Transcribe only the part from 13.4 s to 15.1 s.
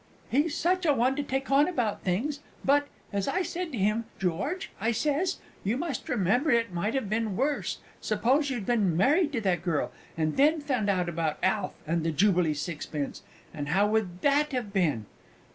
how would that have been?"